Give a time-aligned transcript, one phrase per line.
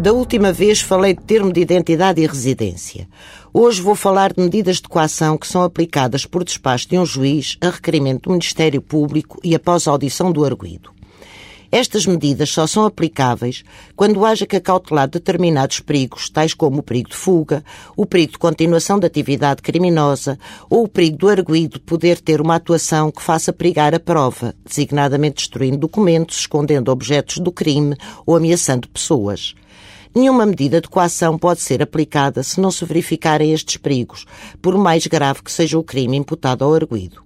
[0.00, 3.06] Da última vez falei de termo de identidade e residência.
[3.52, 7.58] Hoje vou falar de medidas de coação que são aplicadas por despacho de um juiz
[7.60, 10.90] a requerimento do Ministério Público e após a audição do arguído.
[11.70, 13.62] Estas medidas só são aplicáveis
[13.94, 17.62] quando haja que acautelar determinados perigos, tais como o perigo de fuga,
[17.94, 20.38] o perigo de continuação da atividade criminosa
[20.70, 25.36] ou o perigo do arguído poder ter uma atuação que faça perigar a prova, designadamente
[25.36, 29.54] destruindo documentos, escondendo objetos do crime ou ameaçando pessoas.
[30.14, 34.26] Nenhuma medida de coação pode ser aplicada se não se verificarem estes perigos,
[34.60, 37.22] por mais grave que seja o crime imputado ao arguído.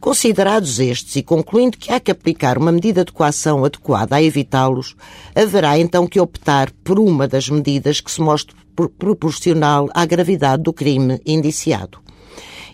[0.00, 4.96] Considerados estes e concluindo que há que aplicar uma medida de coação adequada a evitá-los,
[5.34, 8.56] haverá então que optar por uma das medidas que se mostre
[8.98, 11.98] proporcional à gravidade do crime indiciado.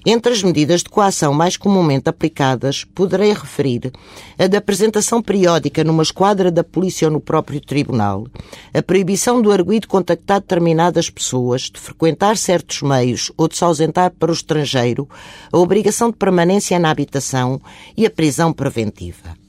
[0.09, 3.91] Entre as medidas de coação mais comumente aplicadas, poderei referir
[4.39, 8.25] a da apresentação periódica numa esquadra da polícia ou no próprio tribunal,
[8.73, 14.13] a proibição do arguído contactar determinadas pessoas, de frequentar certos meios ou de se ausentar
[14.13, 15.09] para o estrangeiro,
[15.53, 17.61] a obrigação de permanência na habitação
[17.97, 19.46] e a prisão preventiva.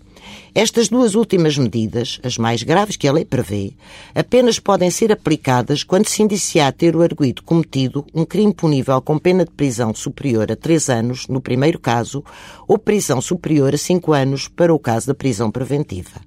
[0.60, 3.74] Estas duas últimas medidas, as mais graves que a lei prevê,
[4.16, 9.20] apenas podem ser aplicadas quando se indiciar ter o arguído cometido um crime punível com
[9.20, 12.24] pena de prisão superior a três anos, no primeiro caso,
[12.68, 16.20] ou prisão superior a cinco anos, para o caso da prisão preventiva.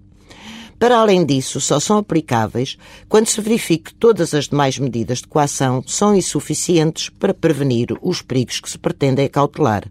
[0.78, 5.26] Para além disso, só são aplicáveis quando se verifique que todas as demais medidas de
[5.26, 9.90] coação são insuficientes para prevenir os perigos que se pretendem cautelar.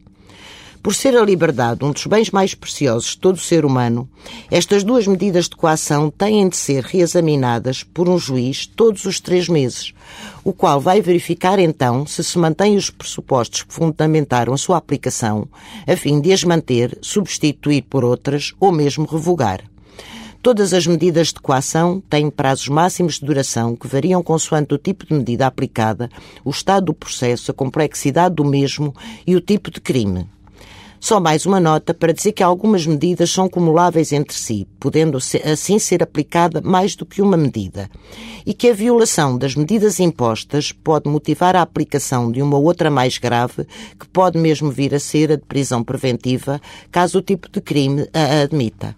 [0.82, 4.10] Por ser a liberdade um dos bens mais preciosos de todo ser humano,
[4.50, 9.50] estas duas medidas de coação têm de ser reexaminadas por um juiz todos os três
[9.50, 9.94] meses,
[10.42, 15.50] o qual vai verificar então se se mantêm os pressupostos que fundamentaram a sua aplicação,
[15.86, 19.62] a fim de as manter, substituir por outras ou mesmo revogar.
[20.42, 25.06] Todas as medidas de coação têm prazos máximos de duração que variam consoante o tipo
[25.06, 26.10] de medida aplicada,
[26.46, 28.96] o estado do processo, a complexidade do mesmo
[29.28, 30.26] e o tipo de crime.
[31.00, 35.80] Só mais uma nota para dizer que algumas medidas são cumuláveis entre si, podendo assim
[35.80, 37.90] ser aplicada mais do que uma medida,
[38.46, 43.18] e que a violação das medidas impostas pode motivar a aplicação de uma outra mais
[43.18, 43.66] grave,
[43.98, 46.60] que pode mesmo vir a ser a de prisão preventiva,
[46.92, 48.96] caso o tipo de crime a admita.